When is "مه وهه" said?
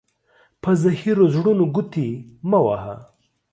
2.49-2.95